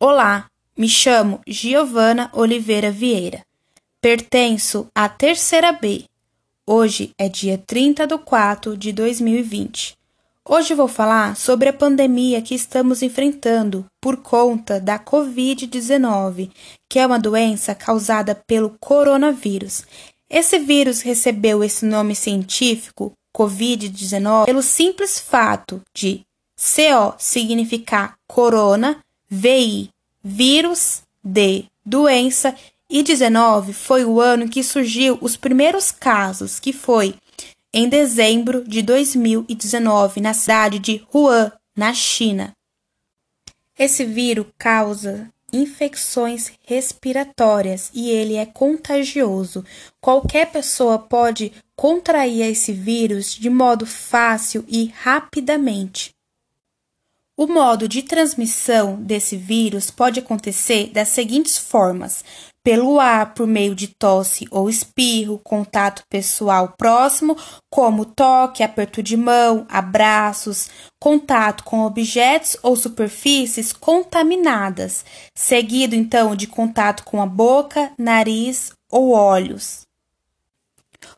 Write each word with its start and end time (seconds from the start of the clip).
Olá, 0.00 0.46
me 0.76 0.88
chamo 0.88 1.40
Giovana 1.44 2.30
Oliveira 2.32 2.88
Vieira. 2.88 3.44
Pertenço 4.00 4.86
à 4.94 5.08
terceira 5.08 5.72
B. 5.72 6.04
Hoje 6.64 7.10
é 7.18 7.28
dia 7.28 7.60
30 7.66 8.06
de 8.06 8.16
4 8.16 8.76
de 8.76 8.92
2020. 8.92 9.96
Hoje 10.48 10.72
vou 10.72 10.86
falar 10.86 11.34
sobre 11.34 11.70
a 11.70 11.72
pandemia 11.72 12.40
que 12.40 12.54
estamos 12.54 13.02
enfrentando 13.02 13.86
por 14.00 14.18
conta 14.18 14.78
da 14.78 15.00
Covid-19, 15.00 16.52
que 16.88 17.00
é 17.00 17.04
uma 17.04 17.18
doença 17.18 17.74
causada 17.74 18.36
pelo 18.46 18.76
coronavírus. 18.78 19.82
Esse 20.30 20.60
vírus 20.60 21.00
recebeu 21.00 21.64
esse 21.64 21.84
nome 21.84 22.14
científico, 22.14 23.14
Covid-19, 23.36 24.46
pelo 24.46 24.62
simples 24.62 25.18
fato 25.18 25.82
de 25.92 26.20
CO 26.56 27.16
significar 27.18 28.14
corona 28.28 28.96
VI, 29.30 29.90
vírus, 30.22 31.02
D, 31.22 31.66
doença, 31.84 32.54
e 32.90 33.02
19 33.02 33.72
foi 33.74 34.04
o 34.04 34.20
ano 34.20 34.48
que 34.48 34.62
surgiu 34.62 35.18
os 35.20 35.36
primeiros 35.36 35.90
casos, 35.90 36.58
que 36.58 36.72
foi 36.72 37.14
em 37.72 37.88
dezembro 37.88 38.64
de 38.64 38.80
2019 38.80 40.20
na 40.20 40.32
cidade 40.32 40.78
de 40.78 41.04
Wuhan, 41.14 41.52
na 41.76 41.92
China. 41.92 42.54
Esse 43.78 44.04
vírus 44.04 44.46
causa 44.56 45.30
infecções 45.52 46.52
respiratórias 46.66 47.90
e 47.94 48.10
ele 48.10 48.36
é 48.36 48.44
contagioso. 48.46 49.64
Qualquer 50.00 50.50
pessoa 50.50 50.98
pode 50.98 51.52
contrair 51.76 52.42
esse 52.42 52.72
vírus 52.72 53.34
de 53.34 53.48
modo 53.48 53.86
fácil 53.86 54.64
e 54.66 54.86
rapidamente. 54.86 56.14
O 57.40 57.46
modo 57.46 57.86
de 57.86 58.02
transmissão 58.02 58.96
desse 59.00 59.36
vírus 59.36 59.92
pode 59.92 60.18
acontecer 60.18 60.88
das 60.88 61.06
seguintes 61.06 61.56
formas: 61.56 62.24
pelo 62.64 62.98
ar, 62.98 63.32
por 63.32 63.46
meio 63.46 63.76
de 63.76 63.86
tosse 63.86 64.48
ou 64.50 64.68
espirro, 64.68 65.38
contato 65.38 66.02
pessoal 66.10 66.74
próximo, 66.76 67.36
como 67.70 68.04
toque, 68.04 68.64
aperto 68.64 69.04
de 69.04 69.16
mão, 69.16 69.64
abraços, 69.68 70.68
contato 71.00 71.62
com 71.62 71.82
objetos 71.82 72.56
ou 72.60 72.74
superfícies 72.74 73.72
contaminadas, 73.72 75.04
seguido 75.32 75.94
então 75.94 76.34
de 76.34 76.48
contato 76.48 77.04
com 77.04 77.22
a 77.22 77.26
boca, 77.26 77.92
nariz 77.96 78.72
ou 78.90 79.12
olhos. 79.12 79.87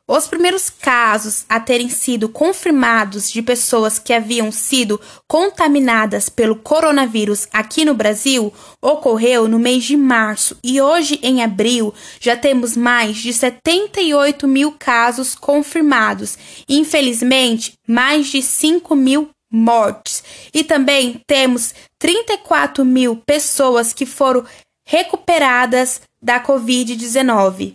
Os 0.07 0.27
primeiros 0.27 0.69
casos 0.69 1.45
a 1.49 1.61
terem 1.61 1.89
sido 1.89 2.29
confirmados 2.29 3.31
de 3.31 3.41
pessoas 3.43 3.99
que 3.99 4.13
haviam 4.13 4.51
sido 4.51 5.01
contaminadas 5.29 6.29
pelo 6.29 6.57
coronavírus 6.57 7.47
aqui 7.53 7.85
no 7.85 7.95
Brasil 7.95 8.53
ocorreu 8.83 9.47
no 9.47 9.59
mês 9.59 9.85
de 9.85 9.97
março 9.97 10.57
e 10.65 10.81
hoje, 10.81 11.21
em 11.23 11.43
abril, 11.43 11.95
já 12.19 12.37
temos 12.37 12.77
mais 12.77 13.19
de 13.19 13.33
78 13.33 14.49
mil 14.49 14.73
casos 14.73 15.35
confirmados 15.35 16.37
infelizmente, 16.69 17.75
mais 17.87 18.29
de 18.29 18.43
5 18.43 18.95
mil 18.95 19.31
mortes. 19.51 20.23
E 20.53 20.63
também 20.63 21.21
temos 21.27 21.75
34 21.99 22.85
mil 22.85 23.17
pessoas 23.27 23.93
que 23.93 24.07
foram 24.07 24.45
recuperadas 24.87 26.01
da 26.23 26.43
Covid-19. 26.43 27.75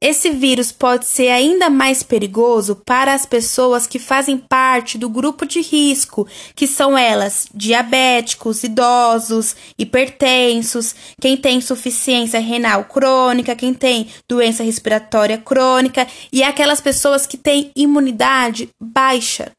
Esse 0.00 0.30
vírus 0.30 0.70
pode 0.70 1.06
ser 1.06 1.28
ainda 1.28 1.68
mais 1.68 2.04
perigoso 2.04 2.76
para 2.76 3.12
as 3.12 3.26
pessoas 3.26 3.84
que 3.84 3.98
fazem 3.98 4.38
parte 4.38 4.96
do 4.96 5.08
grupo 5.08 5.44
de 5.44 5.60
risco, 5.60 6.24
que 6.54 6.68
são 6.68 6.96
elas 6.96 7.48
diabéticos, 7.52 8.62
idosos, 8.62 9.56
hipertensos, 9.76 10.94
quem 11.20 11.36
tem 11.36 11.58
insuficiência 11.58 12.38
renal 12.38 12.84
crônica, 12.84 13.56
quem 13.56 13.74
tem 13.74 14.08
doença 14.28 14.62
respiratória 14.62 15.36
crônica 15.36 16.06
e 16.32 16.44
aquelas 16.44 16.80
pessoas 16.80 17.26
que 17.26 17.36
têm 17.36 17.72
imunidade 17.74 18.68
baixa. 18.80 19.50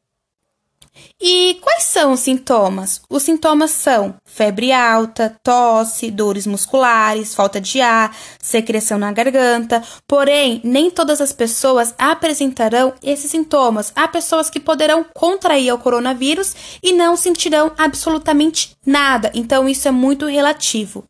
E 1.21 1.57
quais 1.61 1.83
são 1.83 2.13
os 2.13 2.21
sintomas? 2.21 3.01
Os 3.09 3.23
sintomas 3.23 3.71
são 3.71 4.15
febre 4.23 4.71
alta, 4.71 5.35
tosse, 5.43 6.09
dores 6.09 6.47
musculares, 6.47 7.35
falta 7.35 7.59
de 7.59 7.81
ar, 7.81 8.15
secreção 8.41 8.97
na 8.97 9.11
garganta. 9.11 9.83
Porém, 10.07 10.61
nem 10.63 10.89
todas 10.89 11.19
as 11.19 11.33
pessoas 11.33 11.93
apresentarão 11.97 12.93
esses 13.03 13.29
sintomas. 13.31 13.91
Há 13.95 14.07
pessoas 14.07 14.49
que 14.49 14.59
poderão 14.59 15.05
contrair 15.13 15.73
o 15.73 15.77
coronavírus 15.77 16.55
e 16.81 16.93
não 16.93 17.17
sentirão 17.17 17.71
absolutamente 17.77 18.77
nada. 18.85 19.29
Então, 19.33 19.67
isso 19.67 19.87
é 19.87 19.91
muito 19.91 20.25
relativo. 20.25 21.03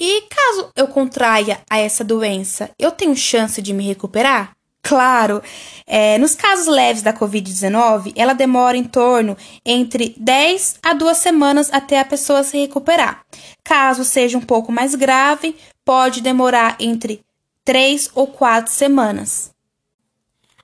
E 0.00 0.22
caso 0.22 0.70
eu 0.76 0.86
contraia 0.86 1.60
a 1.68 1.78
essa 1.78 2.04
doença, 2.04 2.70
eu 2.78 2.92
tenho 2.92 3.16
chance 3.16 3.60
de 3.60 3.72
me 3.72 3.84
recuperar? 3.84 4.57
Claro, 4.88 5.42
é, 5.86 6.16
nos 6.16 6.34
casos 6.34 6.66
leves 6.66 7.02
da 7.02 7.12
Covid-19, 7.12 8.10
ela 8.16 8.32
demora 8.32 8.74
em 8.74 8.84
torno 8.84 9.36
entre 9.62 10.14
10 10.16 10.76
a 10.82 10.94
2 10.94 11.14
semanas 11.18 11.68
até 11.70 12.00
a 12.00 12.06
pessoa 12.06 12.42
se 12.42 12.56
recuperar. 12.56 13.22
Caso 13.62 14.02
seja 14.02 14.38
um 14.38 14.40
pouco 14.40 14.72
mais 14.72 14.94
grave, 14.94 15.54
pode 15.84 16.22
demorar 16.22 16.74
entre 16.80 17.20
3 17.66 18.12
ou 18.14 18.28
4 18.28 18.72
semanas. 18.72 19.50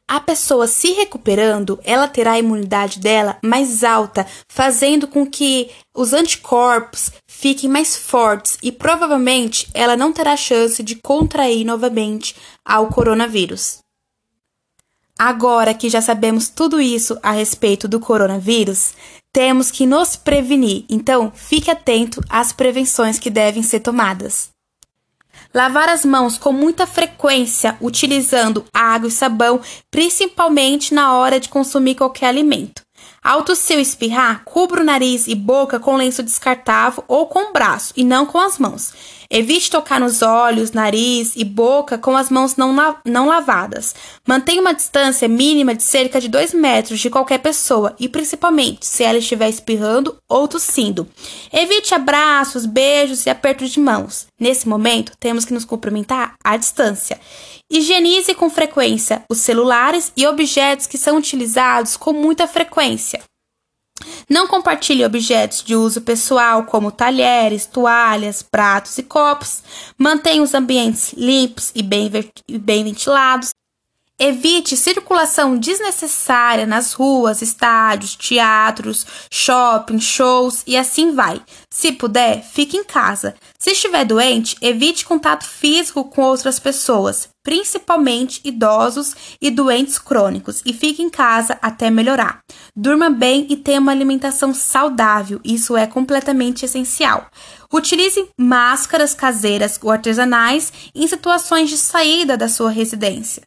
A 0.09 0.21
pessoa 0.21 0.67
se 0.67 0.93
recuperando, 0.93 1.79
ela 1.85 2.09
terá 2.09 2.33
a 2.33 2.39
imunidade 2.39 3.01
dela 3.01 3.37
mais 3.43 3.85
alta, 3.85 4.27
fazendo 4.49 5.07
com 5.07 5.27
que 5.27 5.71
os 5.95 6.15
anticorpos 6.15 7.11
fiquem 7.27 7.69
mais 7.69 7.95
fortes 7.95 8.57
e 8.63 8.73
provavelmente 8.73 9.69
ela 9.75 9.99
não 9.99 10.15
terá 10.15 10.35
chance 10.35 10.83
de 10.83 10.95
contrair 10.95 11.67
novamente 11.67 12.35
ao 12.65 12.87
coronavírus. 12.89 13.84
Agora 15.19 15.73
que 15.73 15.89
já 15.89 16.01
sabemos 16.01 16.49
tudo 16.49 16.81
isso 16.81 17.19
a 17.23 17.31
respeito 17.31 17.87
do 17.87 18.01
coronavírus, 18.01 18.95
temos 19.33 19.71
que 19.71 19.87
nos 19.87 20.17
prevenir, 20.17 20.85
então 20.89 21.33
fique 21.35 21.71
atento 21.71 22.21
às 22.29 22.53
prevenções 22.53 23.19
que 23.19 23.31
devem 23.31 23.63
ser 23.63 23.81
tomadas. 23.81 24.51
Lavar 25.53 25.89
as 25.89 26.05
mãos 26.05 26.37
com 26.37 26.53
muita 26.53 26.85
frequência, 26.85 27.77
utilizando 27.81 28.65
água 28.73 29.09
e 29.09 29.13
sabão, 29.13 29.61
principalmente 29.89 30.93
na 30.93 31.15
hora 31.15 31.39
de 31.39 31.49
consumir 31.49 31.95
qualquer 31.95 32.27
alimento. 32.27 32.83
Ao 33.23 33.43
tossir 33.43 33.77
ou 33.77 33.83
espirrar, 33.83 34.43
cubra 34.45 34.83
o 34.83 34.85
nariz 34.85 35.27
e 35.29 35.35
boca 35.35 35.79
com 35.81 35.97
lenço 35.97 36.23
descartável 36.23 37.05
ou 37.09 37.27
com 37.27 37.51
o 37.51 37.53
braço 37.53 37.93
e 37.97 38.05
não 38.05 38.27
com 38.27 38.39
as 38.39 38.59
mãos. 38.59 38.93
Evite 39.31 39.71
tocar 39.71 39.99
nos 39.99 40.23
olhos, 40.23 40.73
nariz 40.73 41.33
e 41.37 41.45
boca 41.45 41.99
com 41.99 42.17
as 42.17 42.31
mãos 42.31 42.57
não, 42.57 42.75
não 43.05 43.27
lavadas. 43.27 43.95
Mantenha 44.27 44.61
uma 44.61 44.75
distância 44.75 45.29
mínima 45.29 45.75
de 45.75 45.83
cerca 45.83 46.21
de 46.21 46.29
2 46.29 46.55
metros 46.55 47.01
de 47.01 47.11
qualquer 47.11 47.39
pessoa 47.39 47.95
e 47.99 48.09
principalmente 48.09 48.87
se 48.87 49.03
ela 49.03 49.19
estiver 49.19 49.49
espirrando 49.49 50.17
ou 50.29 50.47
tossindo. 50.47 51.09
Evite 51.53 51.95
abraços, 51.95 52.67
beijos 52.67 53.27
e 53.27 53.31
apertos 53.31 53.71
de 53.71 53.81
mãos. 53.81 54.27
Nesse 54.39 54.69
momento, 54.69 55.13
temos 55.19 55.45
que 55.45 55.55
nos 55.55 55.65
cumprimentar 55.65 56.35
à 56.43 56.57
distância. 56.57 57.21
Higienize 57.71 58.35
com 58.35 58.51
frequência 58.51 59.25
os 59.29 59.39
celulares 59.39 60.13
e 60.17 60.27
objetos 60.27 60.87
que 60.87 60.99
são 60.99 61.17
utilizados 61.17 61.97
com 61.97 62.13
muita 62.13 62.47
frequência. 62.47 63.23
Não 64.29 64.49
compartilhe 64.49 65.05
objetos 65.05 65.63
de 65.63 65.77
uso 65.77 66.01
pessoal, 66.01 66.65
como 66.65 66.91
talheres, 66.91 67.67
toalhas, 67.67 68.43
pratos 68.43 68.99
e 68.99 69.03
copos. 69.03 69.63
Mantenha 69.97 70.43
os 70.43 70.55
ambientes 70.55 71.13
limpos 71.13 71.71
e 71.75 71.83
bem, 71.83 72.11
bem 72.51 72.85
ventilados. 72.85 73.51
Evite 74.27 74.75
circulação 74.75 75.55
desnecessária 75.55 76.65
nas 76.65 76.95
ruas, 76.95 77.43
estádios, 77.43 78.17
teatros, 78.17 79.07
shopping, 79.31 80.01
shows 80.01 80.63
e 80.67 80.79
assim 80.79 81.15
vai. 81.15 81.43
Se 81.69 81.93
puder, 81.93 82.43
fique 82.43 82.75
em 82.75 82.85
casa. 82.85 83.35
Se 83.59 83.73
estiver 83.73 84.03
doente, 84.07 84.57
evite 84.63 85.05
contato 85.05 85.45
físico 85.47 86.05
com 86.05 86.23
outras 86.23 86.59
pessoas, 86.59 87.29
principalmente 87.43 88.41
idosos 88.43 89.15
e 89.43 89.51
doentes 89.51 89.99
crônicos, 89.99 90.63
e 90.65 90.73
fique 90.73 91.03
em 91.03 91.11
casa 91.11 91.59
até 91.61 91.91
melhorar. 91.91 92.39
Durma 92.75 93.11
bem 93.11 93.47
e 93.51 93.59
tenha 93.59 93.79
uma 93.79 93.93
alimentação 93.93 94.55
saudável, 94.55 95.39
isso 95.45 95.77
é 95.77 95.87
completamente 95.87 96.65
essencial. 96.65 97.27
Utilize 97.71 98.27
máscaras 98.41 99.13
caseiras 99.13 99.79
ou 99.83 99.91
artesanais 99.91 100.73
em 100.95 101.07
situações 101.07 101.69
de 101.69 101.77
saída 101.77 102.39
da 102.39 102.49
sua 102.49 102.71
residência. 102.71 103.43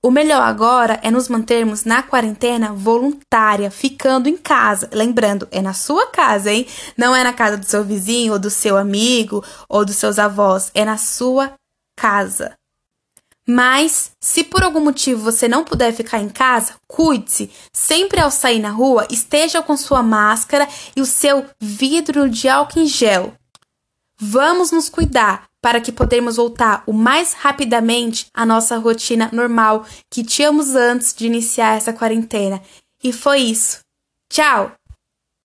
O 0.00 0.12
melhor 0.12 0.42
agora 0.42 1.00
é 1.02 1.10
nos 1.10 1.28
mantermos 1.28 1.84
na 1.84 2.04
quarentena 2.04 2.72
voluntária, 2.72 3.68
ficando 3.68 4.28
em 4.28 4.36
casa. 4.36 4.88
Lembrando, 4.92 5.48
é 5.50 5.60
na 5.60 5.74
sua 5.74 6.06
casa, 6.06 6.52
hein? 6.52 6.68
Não 6.96 7.14
é 7.16 7.24
na 7.24 7.32
casa 7.32 7.56
do 7.56 7.66
seu 7.66 7.82
vizinho, 7.84 8.34
ou 8.34 8.38
do 8.38 8.48
seu 8.48 8.76
amigo, 8.76 9.44
ou 9.68 9.84
dos 9.84 9.96
seus 9.96 10.18
avós. 10.18 10.70
É 10.72 10.84
na 10.84 10.96
sua 10.96 11.52
casa. 11.98 12.54
Mas, 13.44 14.12
se 14.20 14.44
por 14.44 14.62
algum 14.62 14.80
motivo 14.80 15.22
você 15.22 15.48
não 15.48 15.64
puder 15.64 15.92
ficar 15.92 16.20
em 16.20 16.28
casa, 16.28 16.74
cuide-se. 16.86 17.50
Sempre 17.72 18.20
ao 18.20 18.30
sair 18.30 18.60
na 18.60 18.70
rua, 18.70 19.04
esteja 19.10 19.62
com 19.62 19.76
sua 19.76 20.02
máscara 20.02 20.68
e 20.94 21.00
o 21.00 21.06
seu 21.06 21.44
vidro 21.58 22.28
de 22.30 22.48
álcool 22.48 22.80
em 22.80 22.86
gel. 22.86 23.32
Vamos 24.20 24.70
nos 24.70 24.88
cuidar 24.88 25.47
para 25.68 25.82
que 25.82 25.92
podemos 25.92 26.36
voltar 26.36 26.82
o 26.86 26.94
mais 26.94 27.34
rapidamente 27.34 28.28
à 28.32 28.46
nossa 28.46 28.78
rotina 28.78 29.28
normal 29.34 29.84
que 30.10 30.24
tínhamos 30.24 30.74
antes 30.74 31.12
de 31.12 31.26
iniciar 31.26 31.76
essa 31.76 31.92
quarentena. 31.92 32.62
E 33.04 33.12
foi 33.12 33.40
isso. 33.40 33.80
Tchau! 34.32 34.77